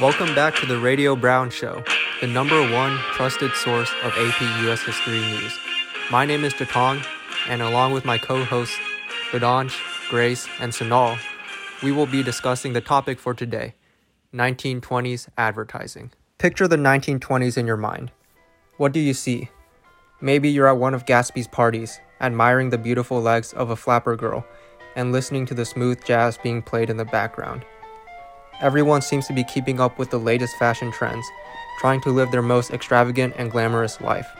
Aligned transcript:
Welcome 0.00 0.34
back 0.34 0.56
to 0.56 0.66
the 0.66 0.78
Radio 0.78 1.14
Brown 1.14 1.50
Show, 1.50 1.84
the 2.22 2.26
number 2.26 2.58
one 2.72 2.96
trusted 3.12 3.52
source 3.52 3.90
of 4.02 4.12
AP 4.16 4.40
US 4.66 4.80
history 4.80 5.20
news. 5.20 5.56
My 6.10 6.24
name 6.24 6.44
is 6.44 6.54
Jatong, 6.54 7.04
and 7.46 7.60
along 7.60 7.92
with 7.92 8.06
my 8.06 8.16
co 8.16 8.42
hosts, 8.42 8.74
Badanj, 9.30 9.78
Grace, 10.08 10.48
and 10.60 10.72
Sanal, 10.72 11.18
we 11.82 11.92
will 11.92 12.06
be 12.06 12.22
discussing 12.22 12.72
the 12.72 12.80
topic 12.80 13.20
for 13.20 13.34
today 13.34 13.74
1920s 14.34 15.28
advertising. 15.36 16.10
Picture 16.38 16.66
the 16.66 16.76
1920s 16.76 17.58
in 17.58 17.66
your 17.66 17.76
mind. 17.76 18.10
What 18.78 18.92
do 18.92 18.98
you 18.98 19.12
see? 19.12 19.50
Maybe 20.22 20.48
you're 20.48 20.68
at 20.68 20.78
one 20.78 20.94
of 20.94 21.04
Gatsby's 21.04 21.48
parties, 21.48 22.00
admiring 22.20 22.70
the 22.70 22.78
beautiful 22.78 23.20
legs 23.20 23.52
of 23.52 23.68
a 23.68 23.76
flapper 23.76 24.16
girl 24.16 24.46
and 24.96 25.12
listening 25.12 25.44
to 25.46 25.54
the 25.54 25.66
smooth 25.66 26.02
jazz 26.02 26.38
being 26.38 26.62
played 26.62 26.88
in 26.88 26.96
the 26.96 27.04
background. 27.04 27.64
Everyone 28.62 29.02
seems 29.02 29.26
to 29.26 29.32
be 29.32 29.42
keeping 29.42 29.80
up 29.80 29.98
with 29.98 30.10
the 30.10 30.20
latest 30.20 30.56
fashion 30.56 30.92
trends, 30.92 31.26
trying 31.80 32.00
to 32.02 32.10
live 32.10 32.30
their 32.30 32.42
most 32.42 32.70
extravagant 32.70 33.34
and 33.36 33.50
glamorous 33.50 34.00
life. 34.00 34.30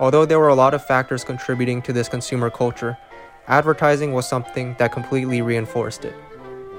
Although 0.00 0.24
there 0.24 0.40
were 0.40 0.48
a 0.48 0.54
lot 0.54 0.72
of 0.72 0.82
factors 0.86 1.22
contributing 1.22 1.82
to 1.82 1.92
this 1.92 2.08
consumer 2.08 2.48
culture, 2.48 2.96
advertising 3.46 4.14
was 4.14 4.26
something 4.26 4.74
that 4.78 4.90
completely 4.90 5.42
reinforced 5.42 6.06
it. 6.06 6.14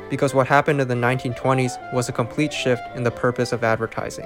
Because 0.09 0.33
what 0.33 0.47
happened 0.47 0.81
in 0.81 0.87
the 0.87 0.95
1920s 0.95 1.93
was 1.93 2.09
a 2.09 2.11
complete 2.11 2.51
shift 2.51 2.81
in 2.95 3.03
the 3.03 3.11
purpose 3.11 3.51
of 3.51 3.63
advertising. 3.63 4.25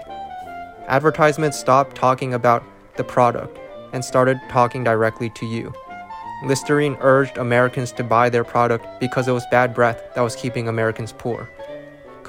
Advertisements 0.88 1.60
stopped 1.60 1.98
talking 1.98 2.34
about 2.34 2.63
the 2.96 3.04
product 3.04 3.60
and 3.91 4.05
started 4.05 4.40
talking 4.48 4.86
directly 4.86 5.30
to 5.32 5.46
you. 5.46 5.74
Listerine 6.46 6.98
urged 7.02 7.38
Americans 7.38 7.91
to 7.91 8.05
buy 8.05 8.30
their 8.30 8.46
product 8.46 8.86
because 9.02 9.27
it 9.27 9.32
was 9.34 9.46
bad 9.52 9.76
breath 9.76 10.02
that 10.16 10.22
was 10.22 10.36
keeping 10.36 10.70
Americans 10.70 11.12
poor. 11.12 11.50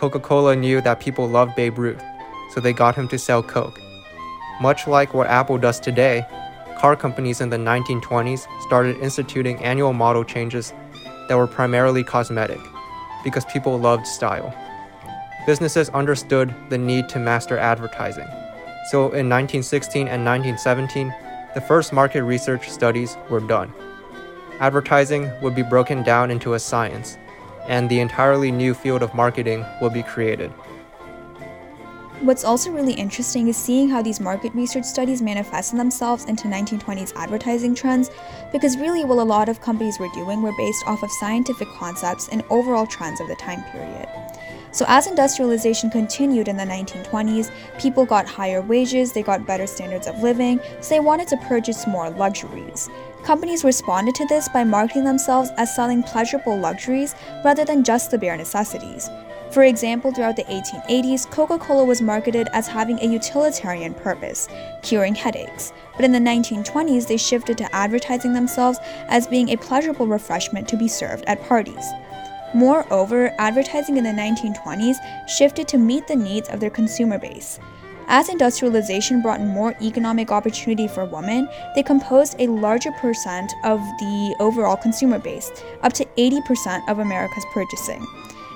Coca 0.02 0.18
Cola 0.18 0.56
knew 0.56 0.80
that 0.80 0.98
people 0.98 1.28
loved 1.28 1.54
Babe 1.54 1.78
Ruth, 1.78 2.02
so 2.50 2.58
they 2.58 2.72
got 2.72 2.96
him 2.96 3.06
to 3.06 3.16
sell 3.16 3.40
Coke. 3.40 3.80
Much 4.60 4.88
like 4.88 5.14
what 5.14 5.28
Apple 5.28 5.58
does 5.58 5.78
today, 5.78 6.26
car 6.76 6.96
companies 6.96 7.40
in 7.40 7.50
the 7.50 7.56
1920s 7.56 8.48
started 8.62 8.96
instituting 8.96 9.62
annual 9.62 9.92
model 9.92 10.24
changes 10.24 10.72
that 11.28 11.36
were 11.36 11.46
primarily 11.46 12.02
cosmetic 12.02 12.58
because 13.22 13.44
people 13.44 13.78
loved 13.78 14.04
style. 14.04 14.52
Businesses 15.46 15.88
understood 15.90 16.52
the 16.68 16.78
need 16.78 17.08
to 17.10 17.20
master 17.20 17.56
advertising. 17.56 18.26
So 18.90 19.02
in 19.02 19.30
1916 19.30 20.08
and 20.08 20.24
1917, 20.24 21.14
the 21.54 21.60
first 21.60 21.92
market 21.92 22.24
research 22.24 22.68
studies 22.68 23.16
were 23.30 23.38
done. 23.38 23.72
Advertising 24.58 25.30
would 25.42 25.54
be 25.54 25.62
broken 25.62 26.02
down 26.02 26.32
into 26.32 26.54
a 26.54 26.58
science 26.58 27.18
and 27.68 27.88
the 27.88 28.00
entirely 28.00 28.50
new 28.50 28.74
field 28.74 29.02
of 29.02 29.14
marketing 29.14 29.64
will 29.80 29.90
be 29.90 30.02
created. 30.02 30.52
What's 32.22 32.44
also 32.44 32.70
really 32.70 32.92
interesting 32.92 33.48
is 33.48 33.56
seeing 33.56 33.88
how 33.88 34.00
these 34.00 34.20
market 34.20 34.54
research 34.54 34.84
studies 34.84 35.20
manifested 35.20 35.80
themselves 35.80 36.26
into 36.26 36.46
1920s 36.46 37.12
advertising 37.16 37.74
trends, 37.74 38.10
because 38.52 38.76
really 38.76 39.04
what 39.04 39.18
a 39.18 39.24
lot 39.24 39.48
of 39.48 39.60
companies 39.60 39.98
were 39.98 40.10
doing 40.14 40.40
were 40.40 40.56
based 40.56 40.84
off 40.86 41.02
of 41.02 41.10
scientific 41.10 41.66
concepts 41.70 42.28
and 42.28 42.44
overall 42.48 42.86
trends 42.86 43.20
of 43.20 43.26
the 43.26 43.34
time 43.34 43.64
period. 43.72 44.06
So, 44.72 44.86
as 44.88 45.06
industrialization 45.06 45.90
continued 45.90 46.48
in 46.48 46.56
the 46.56 46.64
1920s, 46.64 47.50
people 47.78 48.06
got 48.06 48.26
higher 48.26 48.62
wages, 48.62 49.12
they 49.12 49.22
got 49.22 49.46
better 49.46 49.66
standards 49.66 50.06
of 50.06 50.22
living, 50.22 50.60
so 50.80 50.94
they 50.94 51.00
wanted 51.00 51.28
to 51.28 51.36
purchase 51.36 51.86
more 51.86 52.08
luxuries. 52.08 52.88
Companies 53.22 53.64
responded 53.64 54.14
to 54.16 54.26
this 54.26 54.48
by 54.48 54.64
marketing 54.64 55.04
themselves 55.04 55.50
as 55.58 55.76
selling 55.76 56.02
pleasurable 56.02 56.58
luxuries 56.58 57.14
rather 57.44 57.64
than 57.64 57.84
just 57.84 58.10
the 58.10 58.18
bare 58.18 58.36
necessities. 58.36 59.08
For 59.52 59.64
example, 59.64 60.12
throughout 60.12 60.36
the 60.36 60.44
1880s, 60.44 61.30
Coca 61.30 61.58
Cola 61.58 61.84
was 61.84 62.00
marketed 62.00 62.48
as 62.54 62.66
having 62.66 62.98
a 62.98 63.06
utilitarian 63.06 63.92
purpose, 63.92 64.48
curing 64.80 65.14
headaches. 65.14 65.74
But 65.94 66.06
in 66.06 66.12
the 66.12 66.18
1920s, 66.18 67.06
they 67.06 67.18
shifted 67.18 67.58
to 67.58 67.74
advertising 67.74 68.32
themselves 68.32 68.78
as 69.08 69.26
being 69.26 69.50
a 69.50 69.58
pleasurable 69.58 70.06
refreshment 70.06 70.66
to 70.68 70.78
be 70.78 70.88
served 70.88 71.24
at 71.26 71.42
parties. 71.42 71.84
Moreover, 72.54 73.34
advertising 73.38 73.96
in 73.96 74.04
the 74.04 74.10
1920s 74.10 74.96
shifted 75.28 75.66
to 75.68 75.78
meet 75.78 76.06
the 76.06 76.16
needs 76.16 76.48
of 76.48 76.60
their 76.60 76.70
consumer 76.70 77.18
base. 77.18 77.58
As 78.08 78.28
industrialization 78.28 79.22
brought 79.22 79.40
more 79.40 79.74
economic 79.80 80.30
opportunity 80.30 80.86
for 80.86 81.04
women, 81.06 81.48
they 81.74 81.82
composed 81.82 82.36
a 82.38 82.48
larger 82.48 82.92
percent 82.92 83.52
of 83.64 83.78
the 84.00 84.36
overall 84.38 84.76
consumer 84.76 85.18
base, 85.18 85.50
up 85.82 85.92
to 85.94 86.04
80% 86.18 86.88
of 86.88 86.98
America's 86.98 87.46
purchasing. 87.54 88.06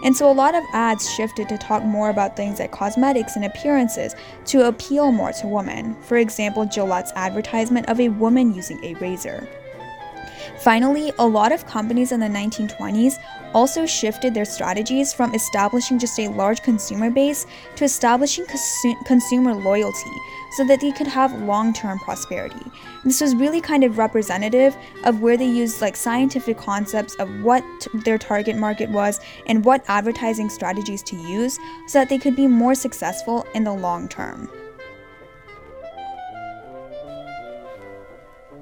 And 0.04 0.14
so 0.14 0.30
a 0.30 0.32
lot 0.32 0.54
of 0.54 0.62
ads 0.72 1.10
shifted 1.10 1.48
to 1.48 1.56
talk 1.56 1.82
more 1.82 2.10
about 2.10 2.36
things 2.36 2.58
like 2.58 2.70
cosmetics 2.70 3.36
and 3.36 3.46
appearances 3.46 4.14
to 4.46 4.68
appeal 4.68 5.10
more 5.10 5.32
to 5.32 5.46
women. 5.46 5.96
For 6.02 6.18
example, 6.18 6.66
Gillette's 6.66 7.12
advertisement 7.16 7.88
of 7.88 7.98
a 7.98 8.10
woman 8.10 8.54
using 8.54 8.82
a 8.84 8.94
razor. 8.94 9.48
Finally, 10.60 11.12
a 11.18 11.26
lot 11.26 11.52
of 11.52 11.66
companies 11.66 12.12
in 12.12 12.20
the 12.20 12.26
1920s 12.26 13.18
also 13.54 13.86
shifted 13.86 14.34
their 14.34 14.44
strategies 14.44 15.12
from 15.12 15.34
establishing 15.34 15.98
just 15.98 16.18
a 16.18 16.28
large 16.28 16.62
consumer 16.62 17.10
base 17.10 17.46
to 17.74 17.84
establishing 17.84 18.44
consu- 18.46 19.06
consumer 19.06 19.54
loyalty 19.54 20.10
so 20.56 20.64
that 20.64 20.80
they 20.80 20.92
could 20.92 21.06
have 21.06 21.42
long 21.42 21.72
term 21.72 21.98
prosperity. 21.98 22.60
And 23.02 23.10
this 23.10 23.20
was 23.20 23.34
really 23.34 23.60
kind 23.60 23.84
of 23.84 23.98
representative 23.98 24.76
of 25.04 25.20
where 25.20 25.36
they 25.36 25.46
used 25.46 25.80
like 25.80 25.96
scientific 25.96 26.56
concepts 26.56 27.14
of 27.16 27.28
what 27.42 27.62
their 28.04 28.18
target 28.18 28.56
market 28.56 28.90
was 28.90 29.20
and 29.46 29.64
what 29.64 29.84
advertising 29.88 30.48
strategies 30.48 31.02
to 31.04 31.16
use 31.16 31.58
so 31.86 31.98
that 31.98 32.08
they 32.08 32.18
could 32.18 32.34
be 32.34 32.46
more 32.46 32.74
successful 32.74 33.46
in 33.54 33.64
the 33.64 33.72
long 33.72 34.08
term. 34.08 34.50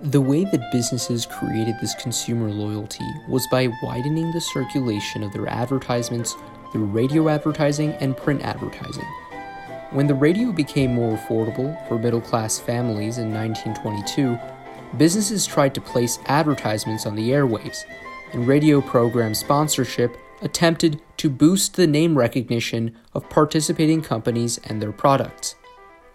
The 0.05 0.21
way 0.21 0.45
that 0.45 0.71
businesses 0.71 1.25
created 1.25 1.77
this 1.81 1.95
consumer 1.95 2.51
loyalty 2.51 3.07
was 3.27 3.47
by 3.47 3.73
widening 3.83 4.33
the 4.33 4.41
circulation 4.41 5.23
of 5.23 5.33
their 5.33 5.49
advertisements 5.49 6.37
through 6.71 6.85
radio 6.85 7.31
advertising 7.31 7.93
and 7.95 8.15
print 8.15 8.43
advertising. 8.43 9.07
When 9.93 10.07
the 10.07 10.15
radio 10.15 10.53
became 10.53 10.93
more 10.93 11.17
affordable 11.17 11.89
for 11.89 11.99
middle 11.99 12.21
class 12.21 12.59
families 12.59 13.17
in 13.17 13.33
1922, 13.33 14.39
businesses 14.99 15.47
tried 15.47 15.75
to 15.75 15.81
place 15.81 16.19
advertisements 16.27 17.07
on 17.07 17.15
the 17.15 17.31
airwaves, 17.31 17.87
and 18.35 18.47
radio 18.47 18.83
program 18.83 19.33
sponsorship 19.33 20.19
attempted 20.43 21.01
to 21.17 21.31
boost 21.31 21.77
the 21.77 21.87
name 21.87 22.19
recognition 22.19 22.95
of 23.15 23.31
participating 23.31 24.03
companies 24.03 24.61
and 24.65 24.83
their 24.83 24.93
products. 24.93 25.55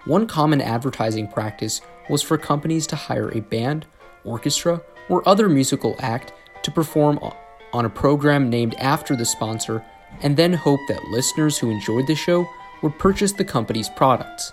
One 0.06 0.28
common 0.28 0.62
advertising 0.62 1.28
practice 1.28 1.82
was 2.10 2.22
for 2.22 2.38
companies 2.38 2.88
to 2.88 2.96
hire 2.96 3.30
a 3.30 3.42
band, 3.42 3.86
orchestra, 4.24 4.82
or 5.10 5.28
other 5.28 5.50
musical 5.50 5.96
act 6.00 6.34
to 6.64 6.72
perform 6.72 7.20
on 7.74 7.86
a 7.86 7.90
program 7.90 8.50
named 8.50 8.76
after 8.76 9.16
the 9.16 9.26
sponsor 9.26 9.84
and 10.22 10.36
then 10.36 10.54
hope 10.54 10.80
that 10.88 11.04
listeners 11.12 11.58
who 11.58 11.70
enjoyed 11.70 12.08
the 12.08 12.16
show 12.16 12.48
would 12.82 12.98
purchase 12.98 13.32
the 13.32 13.46
company's 13.46 13.90
products. 13.90 14.52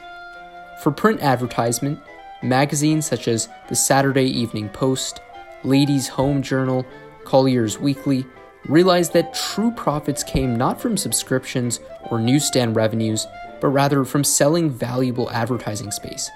For 0.82 0.90
print 0.90 1.20
advertisement, 1.22 1.98
magazines 2.42 3.06
such 3.06 3.28
as 3.28 3.48
the 3.68 3.76
Saturday 3.76 4.26
Evening 4.26 4.68
Post, 4.68 5.20
Ladies' 5.64 6.08
Home 6.08 6.42
Journal, 6.42 6.86
Collier's 7.24 7.78
Weekly 7.78 8.26
realized 8.68 9.12
that 9.12 9.34
true 9.34 9.70
profits 9.70 10.22
came 10.22 10.56
not 10.56 10.80
from 10.80 10.96
subscriptions 10.96 11.80
or 12.10 12.20
newsstand 12.20 12.76
revenues, 12.76 13.26
but 13.60 13.68
rather 13.68 14.04
from 14.04 14.24
selling 14.24 14.70
valuable 14.70 15.30
advertising 15.30 15.90
space. 15.90 16.30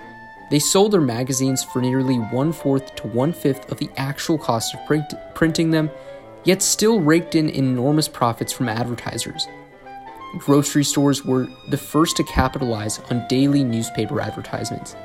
They 0.51 0.59
sold 0.59 0.93
their 0.93 1.01
magazines 1.01 1.63
for 1.63 1.81
nearly 1.81 2.17
one 2.17 2.53
fourth 2.53 2.97
to 2.97 3.07
one 3.07 3.33
fifth 3.33 3.71
of 3.71 3.79
the 3.79 3.89
actual 3.97 4.37
cost 4.37 4.75
of 4.75 4.85
print- 4.85 5.15
printing 5.35 5.71
them, 5.71 5.91
yet 6.45 6.61
still 6.61 7.01
raked 7.01 7.37
in 7.37 7.49
enormous 7.49 8.09
profits 8.09 8.53
from 8.53 8.69
advertisers. 8.69 9.47
Grocery 10.39 10.85
stores 10.85 11.25
were 11.25 11.47
the 11.69 11.77
first 11.77 12.17
to 12.17 12.25
capitalize 12.25 12.99
on 13.11 13.27
daily 13.29 13.63
newspaper 13.63 14.21
advertisements. 14.21 14.97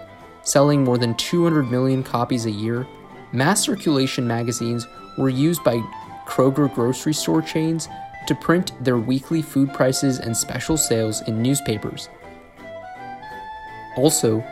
Selling 0.42 0.84
more 0.84 0.98
than 0.98 1.16
200 1.16 1.70
million 1.70 2.04
copies 2.04 2.46
a 2.46 2.52
year, 2.52 2.88
mass 3.32 3.64
circulation 3.64 4.28
magazines 4.28 4.88
were 5.18 5.30
used 5.30 5.64
by 5.64 5.78
Kroger 6.26 6.74
grocery 6.74 7.14
store 7.14 7.42
chains 7.42 7.88
to 8.28 8.36
print 8.36 8.72
their 8.84 8.98
weekly 8.98 9.44
food 9.44 9.72
prices 9.74 10.20
and 10.20 10.36
special 10.36 10.78
sales 10.78 11.22
in 11.28 11.42
newspapers. 11.42 12.10
Also, 13.96 14.44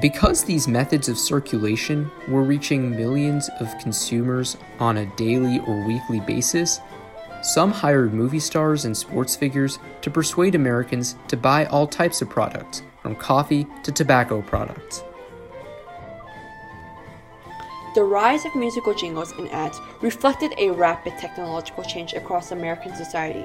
because 0.00 0.44
these 0.44 0.66
methods 0.66 1.08
of 1.08 1.18
circulation 1.18 2.10
were 2.28 2.42
reaching 2.42 2.90
millions 2.90 3.50
of 3.60 3.76
consumers 3.78 4.56
on 4.78 4.98
a 4.98 5.06
daily 5.16 5.60
or 5.66 5.86
weekly 5.86 6.20
basis, 6.20 6.80
some 7.42 7.70
hired 7.70 8.14
movie 8.14 8.40
stars 8.40 8.84
and 8.84 8.96
sports 8.96 9.36
figures 9.36 9.78
to 10.00 10.10
persuade 10.10 10.54
Americans 10.54 11.16
to 11.28 11.36
buy 11.36 11.66
all 11.66 11.86
types 11.86 12.22
of 12.22 12.30
products, 12.30 12.82
from 13.02 13.16
coffee 13.16 13.66
to 13.82 13.92
tobacco 13.92 14.40
products. 14.42 15.02
The 17.94 18.04
rise 18.04 18.46
of 18.46 18.54
musical 18.54 18.94
jingles 18.94 19.32
and 19.32 19.50
ads 19.50 19.78
reflected 20.00 20.54
a 20.56 20.70
rapid 20.70 21.18
technological 21.18 21.84
change 21.84 22.14
across 22.14 22.50
American 22.50 22.94
society. 22.94 23.44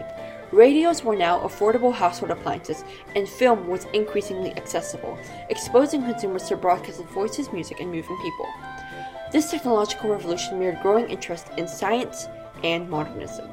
Radios 0.54 1.04
were 1.04 1.16
now 1.16 1.42
affordable 1.42 1.94
household 1.94 2.32
appliances, 2.32 2.86
and 3.16 3.28
film 3.28 3.68
was 3.68 3.86
increasingly 3.94 4.56
accessible, 4.56 5.18
exposing 5.50 6.04
consumers 6.04 6.44
to 6.44 6.56
broadcasted 6.56 7.06
voices, 7.08 7.52
music, 7.52 7.82
and 7.82 7.92
moving 7.92 8.18
people. 8.22 8.48
This 9.34 9.52
technological 9.52 10.10
revolution 10.10 10.58
mirrored 10.58 10.82
growing 10.82 11.10
interest 11.10 11.48
in 11.58 11.68
science 11.68 12.30
and 12.64 12.90
modernism. 12.90 13.50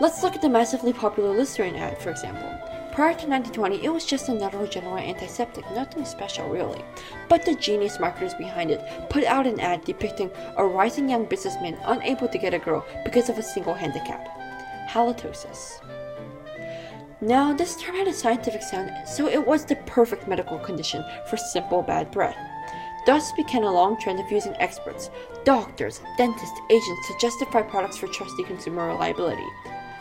Let's 0.00 0.22
look 0.22 0.34
at 0.34 0.40
the 0.40 0.48
massively 0.48 0.94
popular 0.94 1.36
Listerine 1.36 1.76
ad, 1.76 2.00
for 2.00 2.08
example. 2.08 2.48
Prior 2.92 3.12
to 3.12 3.26
1920, 3.26 3.84
it 3.84 3.92
was 3.92 4.06
just 4.06 4.30
another 4.30 4.66
general 4.66 4.96
antiseptic, 4.96 5.70
nothing 5.72 6.06
special 6.06 6.48
really. 6.48 6.82
But 7.28 7.44
the 7.44 7.54
genius 7.54 8.00
marketers 8.00 8.34
behind 8.34 8.70
it 8.70 8.82
put 9.10 9.24
out 9.24 9.46
an 9.46 9.60
ad 9.60 9.84
depicting 9.84 10.30
a 10.56 10.64
rising 10.64 11.10
young 11.10 11.26
businessman 11.26 11.78
unable 11.84 12.28
to 12.28 12.38
get 12.38 12.54
a 12.54 12.58
girl 12.58 12.84
because 13.04 13.28
of 13.28 13.36
a 13.36 13.42
single 13.42 13.74
handicap 13.74 14.41
halitosis. 14.92 15.80
Now, 17.20 17.52
this 17.52 17.76
term 17.76 17.94
had 17.94 18.08
a 18.08 18.12
scientific 18.12 18.62
sound, 18.62 18.90
so 19.06 19.28
it 19.28 19.46
was 19.46 19.64
the 19.64 19.76
perfect 19.86 20.26
medical 20.26 20.58
condition 20.58 21.04
for 21.30 21.36
simple 21.36 21.82
bad 21.82 22.10
breath. 22.10 22.36
Thus 23.06 23.32
began 23.32 23.62
a 23.62 23.72
long 23.72 23.98
trend 23.98 24.20
of 24.20 24.30
using 24.30 24.54
experts, 24.58 25.10
doctors, 25.44 26.00
dentists, 26.16 26.60
agents 26.70 27.08
to 27.08 27.18
justify 27.20 27.62
products 27.62 27.96
for 27.96 28.06
trusty 28.08 28.44
consumer 28.44 28.86
reliability. 28.88 29.46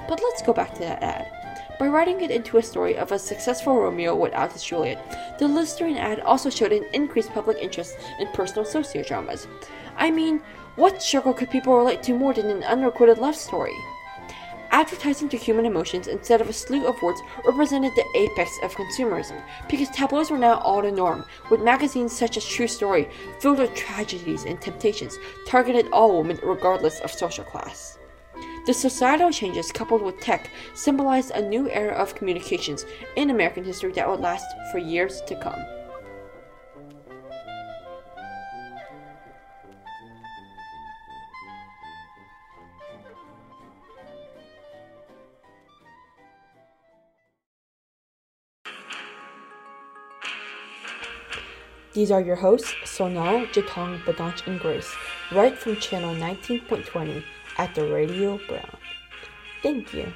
But 0.07 0.21
let's 0.21 0.41
go 0.41 0.53
back 0.53 0.73
to 0.73 0.79
that 0.79 1.03
ad. 1.03 1.31
By 1.79 1.87
writing 1.87 2.21
it 2.21 2.29
into 2.29 2.57
a 2.57 2.63
story 2.63 2.95
of 2.97 3.11
a 3.11 3.17
successful 3.17 3.75
Romeo 3.75 4.15
without 4.15 4.51
his 4.51 4.63
Juliet, 4.63 5.37
the 5.39 5.47
Listerine 5.47 5.97
ad 5.97 6.19
also 6.19 6.49
showed 6.49 6.71
an 6.71 6.85
increased 6.93 7.31
public 7.31 7.57
interest 7.59 7.97
in 8.19 8.27
personal 8.29 8.65
sociodramas. 8.65 9.47
I 9.95 10.11
mean, 10.11 10.41
what 10.75 11.01
struggle 11.01 11.33
could 11.33 11.49
people 11.49 11.75
relate 11.75 12.03
to 12.03 12.13
more 12.13 12.33
than 12.33 12.51
an 12.51 12.63
unrecorded 12.63 13.17
love 13.17 13.35
story? 13.35 13.75
Advertising 14.73 15.27
to 15.27 15.35
human 15.35 15.65
emotions 15.65 16.07
instead 16.07 16.39
of 16.39 16.47
a 16.47 16.53
slew 16.53 16.87
of 16.87 17.01
words 17.01 17.21
represented 17.45 17.91
the 17.93 18.05
apex 18.15 18.57
of 18.63 18.73
consumerism, 18.73 19.43
because 19.69 19.89
tabloids 19.89 20.31
were 20.31 20.37
now 20.37 20.59
all 20.59 20.81
the 20.81 20.89
norm, 20.89 21.25
with 21.49 21.61
magazines 21.61 22.17
such 22.17 22.37
as 22.37 22.45
True 22.45 22.67
Story 22.67 23.09
filled 23.41 23.59
with 23.59 23.75
tragedies 23.75 24.45
and 24.45 24.61
temptations 24.61 25.19
targeted 25.45 25.89
all 25.91 26.17
women 26.17 26.39
regardless 26.41 27.01
of 27.01 27.11
social 27.11 27.43
class. 27.43 27.99
The 28.65 28.73
societal 28.73 29.31
changes 29.31 29.73
coupled 29.73 30.03
with 30.03 30.21
tech 30.21 30.49
symbolized 30.73 31.31
a 31.31 31.41
new 31.41 31.69
era 31.69 31.93
of 31.93 32.15
communications 32.15 32.85
in 33.17 33.29
American 33.29 33.65
history 33.65 33.91
that 33.93 34.07
would 34.07 34.21
last 34.21 34.45
for 34.71 34.77
years 34.77 35.21
to 35.27 35.35
come. 35.41 35.59
These 51.93 52.09
are 52.09 52.21
your 52.21 52.37
hosts, 52.37 52.73
Sonal, 52.85 53.47
Jatong, 53.51 54.01
Badanch, 54.05 54.47
and 54.47 54.59
Grace, 54.59 54.89
right 55.31 55.57
from 55.57 55.75
channel 55.75 56.15
19.20 56.15 57.21
at 57.57 57.75
the 57.75 57.85
Radio 57.85 58.39
Brown. 58.47 58.77
Thank 59.61 59.93
you. 59.93 60.11